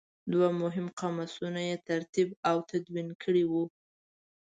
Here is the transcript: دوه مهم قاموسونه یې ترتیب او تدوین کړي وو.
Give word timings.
دوه 0.31 0.47
مهم 0.61 0.87
قاموسونه 0.99 1.61
یې 1.69 1.75
ترتیب 1.89 2.29
او 2.49 2.57
تدوین 2.69 3.09
کړي 3.23 3.43
وو. 3.51 3.63